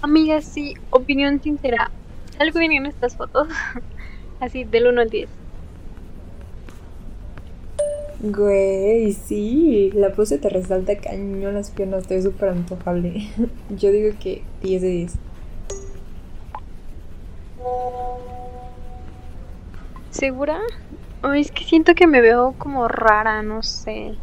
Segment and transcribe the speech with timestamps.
[0.00, 1.90] Amiga, sí, opinión sincera.
[2.38, 3.48] ¿Algo bien en estas fotos?
[4.40, 5.28] Así, del 1 al 10.
[8.20, 13.28] Güey, sí, la pose te resalta cañón las piernas, te súper antojable.
[13.70, 15.14] Yo digo que 10 de 10.
[20.10, 20.58] ¿Segura?
[21.36, 24.14] es que siento que me veo como rara, no sé.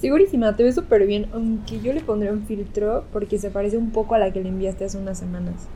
[0.00, 3.92] Segurísima, te ves súper bien, aunque yo le pondré un filtro porque se parece un
[3.92, 5.68] poco a la que le enviaste hace unas semanas.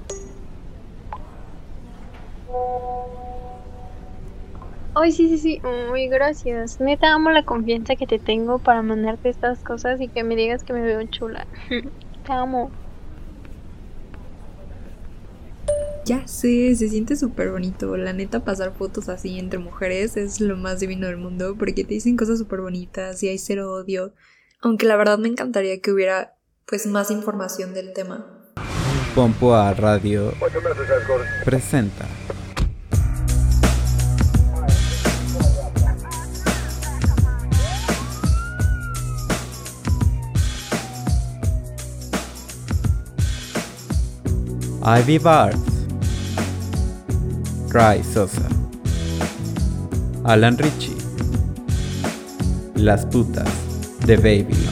[4.94, 5.60] Ay, sí, sí, sí,
[5.90, 6.80] muy gracias.
[6.80, 10.62] Neta, amo la confianza que te tengo para mandarte estas cosas y que me digas
[10.64, 11.46] que me veo chula.
[12.24, 12.72] te amo.
[16.04, 17.96] Ya sé, se siente súper bonito.
[17.96, 21.94] La neta, pasar fotos así entre mujeres es lo más divino del mundo porque te
[21.94, 24.12] dicen cosas súper bonitas y hay cero odio.
[24.60, 26.36] Aunque la verdad me encantaría que hubiera
[26.66, 28.26] pues más información del tema.
[29.14, 30.34] Pompoa Radio
[31.44, 32.06] presenta.
[44.86, 45.73] Ivy Bars
[47.74, 48.48] Ray Sosa,
[50.22, 50.94] Alan Ritchie,
[52.76, 53.48] Las putas
[54.06, 54.63] de Babylon.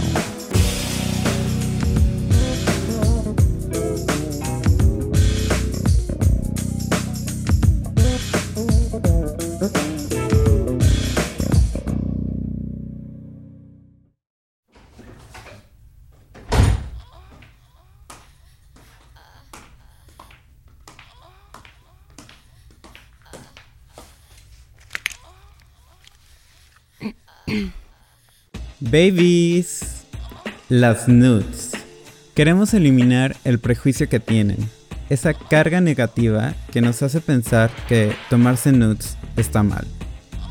[28.93, 30.05] Babies.
[30.69, 31.73] Las nudes.
[32.35, 34.59] Queremos eliminar el prejuicio que tienen,
[35.09, 39.87] esa carga negativa que nos hace pensar que tomarse nudes está mal,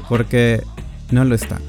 [0.09, 0.63] porque
[1.11, 1.59] no lo está.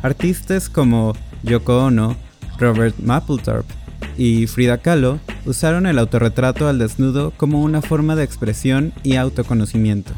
[0.00, 1.12] Artistas como
[1.42, 2.16] Yoko Ono,
[2.56, 3.74] Robert Mapplethorpe
[4.16, 10.14] y Frida Kahlo usaron el autorretrato al desnudo como una forma de expresión y autoconocimiento.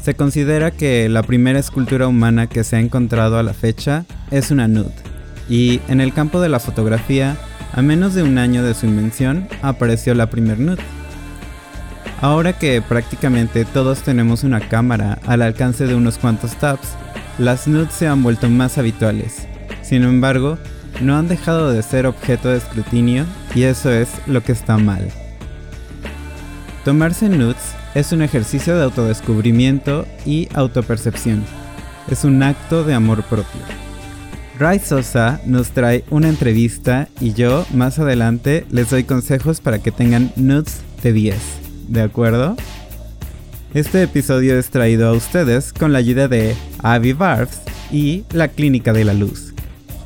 [0.00, 4.50] Se considera que la primera escultura humana que se ha encontrado a la fecha es
[4.50, 4.92] una nude,
[5.48, 7.36] y en el campo de la fotografía,
[7.72, 10.82] a menos de un año de su invención, apareció la primer nude.
[12.20, 16.88] Ahora que prácticamente todos tenemos una cámara al alcance de unos cuantos taps,
[17.38, 19.46] las nudes se han vuelto más habituales.
[19.82, 20.58] Sin embargo,
[21.00, 25.08] no han dejado de ser objeto de escrutinio y eso es lo que está mal.
[26.84, 31.44] Tomarse nudes es un ejercicio de autodescubrimiento y autopercepción.
[32.08, 33.85] Es un acto de amor propio.
[34.58, 39.92] Rai Sosa nos trae una entrevista y yo más adelante les doy consejos para que
[39.92, 41.36] tengan nudes de 10.
[41.88, 42.56] ¿De acuerdo?
[43.74, 47.60] Este episodio es traído a ustedes con la ayuda de Avi Barbs
[47.92, 49.52] y la Clínica de la Luz.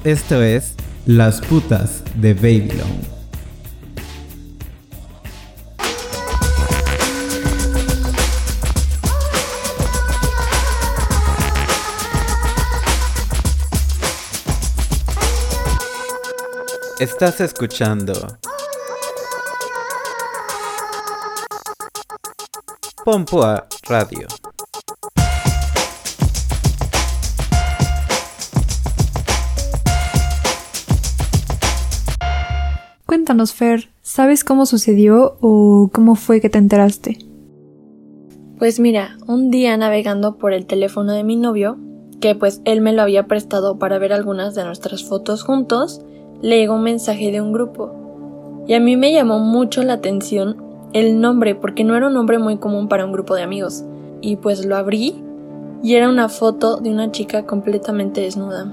[0.02, 0.74] Esto es
[1.06, 3.19] Las putas de Babylon.
[17.00, 18.12] Estás escuchando
[23.02, 24.28] Pompoa Radio.
[33.06, 37.16] Cuéntanos, Fer, ¿sabes cómo sucedió o cómo fue que te enteraste?
[38.58, 41.78] Pues mira, un día navegando por el teléfono de mi novio,
[42.20, 46.02] que pues él me lo había prestado para ver algunas de nuestras fotos juntos,
[46.42, 47.92] le llegó un mensaje de un grupo.
[48.66, 50.56] Y a mí me llamó mucho la atención
[50.92, 53.84] el nombre porque no era un nombre muy común para un grupo de amigos.
[54.20, 55.22] Y pues lo abrí
[55.82, 58.72] y era una foto de una chica completamente desnuda.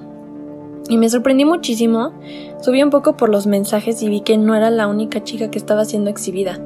[0.89, 2.13] Y me sorprendí muchísimo,
[2.61, 5.57] subí un poco por los mensajes y vi que no era la única chica que
[5.57, 6.59] estaba siendo exhibida.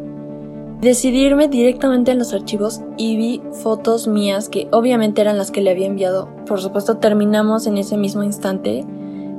[0.79, 5.61] Decidí irme directamente en los archivos y vi fotos mías que obviamente eran las que
[5.61, 6.27] le había enviado.
[6.47, 8.83] Por supuesto terminamos en ese mismo instante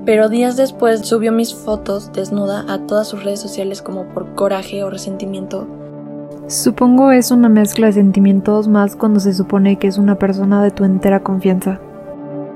[0.04, 4.82] pero días después subió mis fotos desnuda a todas sus redes sociales como por coraje
[4.82, 5.66] o resentimiento.
[6.48, 10.70] Supongo es una mezcla de sentimientos más cuando se supone que es una persona de
[10.70, 11.80] tu entera confianza.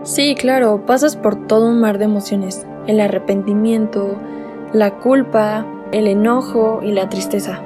[0.03, 4.17] Sí, claro, pasas por todo un mar de emociones, el arrepentimiento,
[4.73, 7.61] la culpa, el enojo y la tristeza.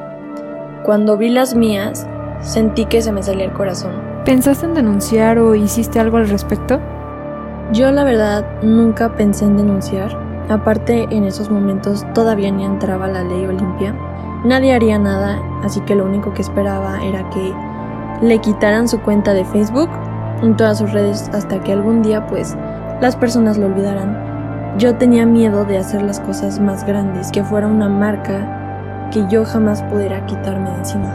[0.84, 2.06] Cuando vi las mías,
[2.40, 3.92] sentí que se me salía el corazón.
[4.24, 6.80] ¿Pensaste en denunciar o hiciste algo al respecto?
[7.72, 10.10] Yo la verdad nunca pensé en denunciar.
[10.48, 13.94] Aparte, en esos momentos todavía ni entraba la ley Olimpia.
[14.44, 17.54] Nadie haría nada, así que lo único que esperaba era que
[18.22, 19.88] le quitaran su cuenta de Facebook
[20.42, 22.56] en todas sus redes hasta que algún día pues
[23.00, 24.76] las personas lo olvidaran.
[24.76, 29.44] Yo tenía miedo de hacer las cosas más grandes, que fuera una marca que yo
[29.44, 31.14] jamás pudiera quitarme de encima.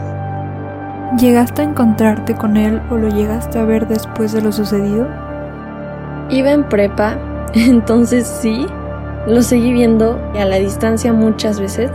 [1.18, 5.25] ¿Llegaste a encontrarte con él o lo llegaste a ver después de lo sucedido?
[6.28, 7.18] Iba en prepa,
[7.54, 8.66] entonces sí,
[9.26, 11.90] lo seguí viendo a la distancia muchas veces.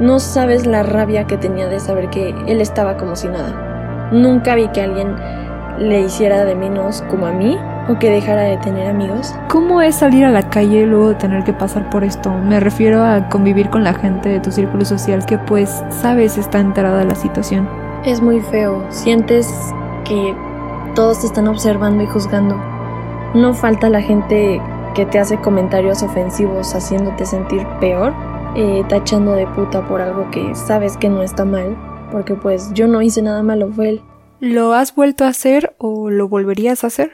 [0.00, 4.10] No sabes la rabia que tenía de saber que él estaba como si nada.
[4.12, 5.16] Nunca vi que alguien
[5.78, 9.34] le hiciera de menos como a mí o que dejara de tener amigos.
[9.48, 12.32] ¿Cómo es salir a la calle y luego tener que pasar por esto?
[12.32, 16.60] Me refiero a convivir con la gente de tu círculo social que pues sabes está
[16.60, 17.68] enterada de la situación.
[18.04, 19.52] Es muy feo, sientes
[20.04, 20.34] que
[20.94, 22.73] todos te están observando y juzgando.
[23.34, 24.60] No falta la gente
[24.94, 28.14] que te hace comentarios ofensivos haciéndote sentir peor,
[28.54, 31.76] eh, tachando de puta por algo que sabes que no está mal,
[32.12, 34.02] porque pues yo no hice nada malo, fue él.
[34.38, 37.10] ¿Lo has vuelto a hacer o lo volverías a hacer?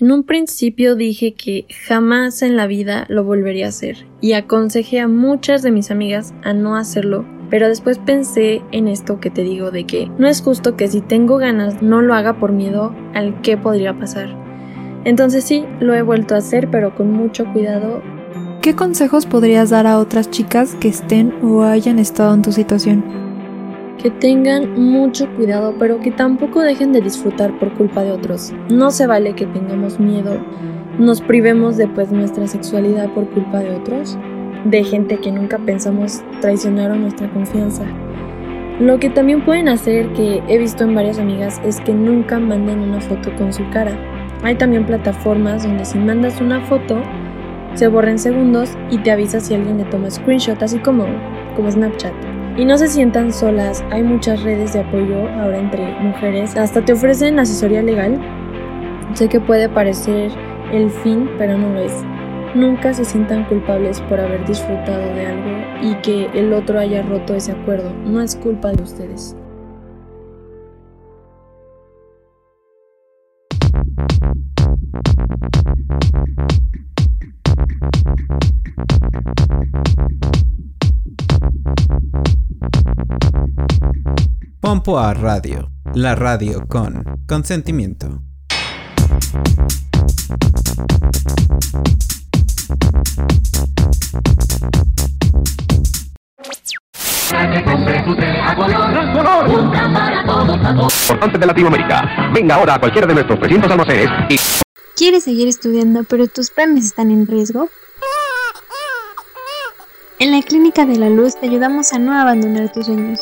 [0.00, 5.00] En un principio dije que jamás en la vida lo volvería a hacer y aconsejé
[5.00, 9.42] a muchas de mis amigas a no hacerlo, pero después pensé en esto que te
[9.42, 12.94] digo de que no es justo que si tengo ganas no lo haga por miedo
[13.12, 14.41] al que podría pasar.
[15.04, 18.02] Entonces sí, lo he vuelto a hacer, pero con mucho cuidado.
[18.60, 23.04] ¿Qué consejos podrías dar a otras chicas que estén o hayan estado en tu situación?
[24.00, 28.52] Que tengan mucho cuidado, pero que tampoco dejen de disfrutar por culpa de otros.
[28.68, 30.36] No se vale que tengamos miedo,
[30.98, 34.16] nos privemos de pues nuestra sexualidad por culpa de otros,
[34.64, 37.84] de gente que nunca pensamos traicionaron nuestra confianza.
[38.78, 42.80] Lo que también pueden hacer, que he visto en varias amigas, es que nunca manden
[42.80, 43.96] una foto con su cara
[44.42, 47.00] hay también plataformas donde si mandas una foto,
[47.74, 51.06] se borra en segundos y te avisa si alguien le toma screenshot, así como,
[51.56, 52.12] como Snapchat.
[52.56, 56.92] Y no se sientan solas, hay muchas redes de apoyo ahora entre mujeres, hasta te
[56.92, 58.20] ofrecen asesoría legal.
[59.14, 60.30] Sé que puede parecer
[60.72, 62.04] el fin, pero no lo es.
[62.54, 65.50] Nunca se sientan culpables por haber disfrutado de algo
[65.80, 67.90] y que el otro haya roto ese acuerdo.
[68.04, 69.34] No es culpa de ustedes.
[84.72, 88.22] Pompoa Radio, la radio con consentimiento.
[101.10, 102.30] Importante de Latinoamérica.
[102.32, 104.36] Venga ahora a cualquiera de nuestros 300 almacenes y...
[104.96, 107.68] ¿Quieres seguir estudiando pero tus planes están en riesgo?
[110.18, 113.20] En la Clínica de la Luz te ayudamos a no abandonar tus sueños.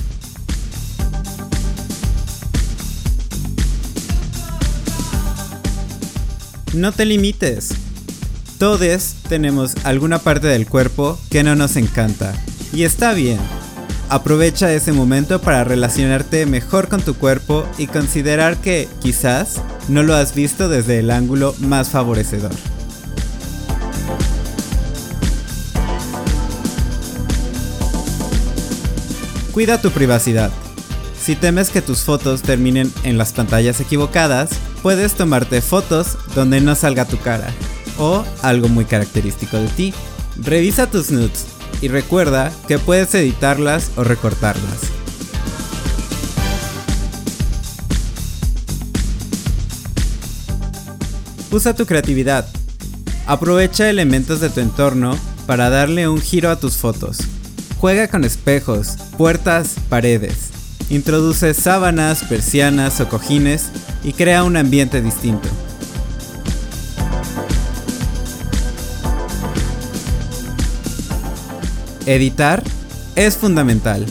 [6.74, 7.70] No te limites.
[8.58, 12.32] Todos tenemos alguna parte del cuerpo que no nos encanta.
[12.72, 13.40] Y está bien.
[14.10, 20.14] Aprovecha ese momento para relacionarte mejor con tu cuerpo y considerar que quizás no lo
[20.14, 22.52] has visto desde el ángulo más favorecedor.
[29.52, 30.50] Cuida tu privacidad.
[31.20, 34.50] Si temes que tus fotos terminen en las pantallas equivocadas,
[34.82, 37.52] puedes tomarte fotos donde no salga tu cara
[37.98, 39.94] o algo muy característico de ti
[40.40, 44.98] Revisa tus nudes y recuerda que puedes editarlas o recortarlas.
[51.50, 52.46] Usa tu creatividad.
[53.26, 57.18] Aprovecha elementos de tu entorno para darle un giro a tus fotos.
[57.78, 60.50] Juega con espejos, puertas, paredes.
[60.90, 63.70] Introduce sábanas, persianas o cojines
[64.04, 65.48] y crea un ambiente distinto.
[72.08, 72.64] Editar
[73.16, 74.06] es fundamental.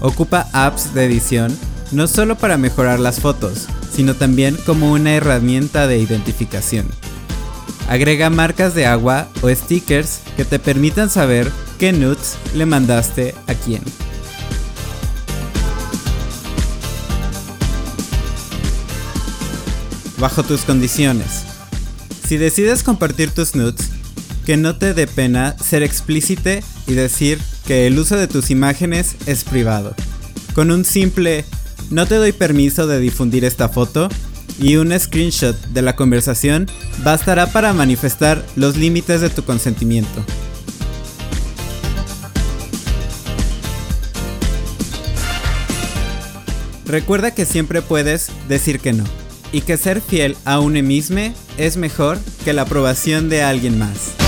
[0.00, 1.54] Ocupa apps de edición
[1.92, 6.86] no solo para mejorar las fotos, sino también como una herramienta de identificación.
[7.86, 13.52] Agrega marcas de agua o stickers que te permitan saber qué nudes le mandaste a
[13.52, 13.82] quién.
[20.16, 21.44] Bajo tus condiciones.
[22.26, 23.90] Si decides compartir tus nudes,
[24.46, 29.16] que no te dé pena ser explícite y decir que el uso de tus imágenes
[29.26, 29.94] es privado.
[30.54, 31.44] Con un simple
[31.90, 34.08] no te doy permiso de difundir esta foto
[34.58, 36.68] y un screenshot de la conversación
[37.02, 40.24] bastará para manifestar los límites de tu consentimiento.
[46.86, 49.04] Recuerda que siempre puedes decir que no
[49.52, 54.23] y que ser fiel a un mismo es mejor que la aprobación de alguien más.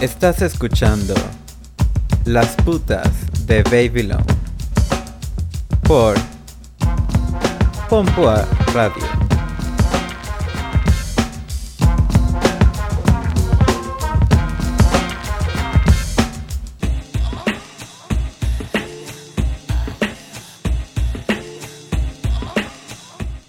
[0.00, 1.12] Estás escuchando
[2.24, 3.10] Las putas
[3.46, 4.24] de Babylon
[5.82, 6.16] por
[7.90, 9.04] Pompua Radio.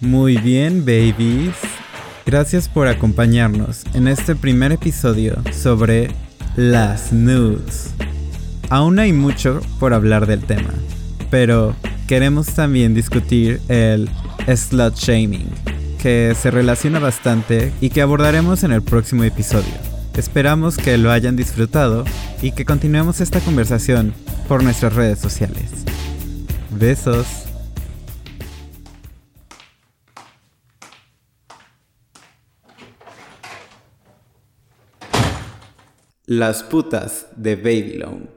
[0.00, 1.54] Muy bien, babies.
[2.26, 6.10] Gracias por acompañarnos en este primer episodio sobre
[6.56, 7.90] las nudes.
[8.68, 10.72] Aún hay mucho por hablar del tema,
[11.30, 11.74] pero
[12.06, 14.08] queremos también discutir el
[14.46, 15.48] slut shaming,
[16.00, 19.74] que se relaciona bastante y que abordaremos en el próximo episodio.
[20.16, 22.04] Esperamos que lo hayan disfrutado
[22.42, 24.12] y que continuemos esta conversación
[24.46, 25.70] por nuestras redes sociales.
[26.70, 27.41] Besos.
[36.26, 38.30] Las putas de Babylon.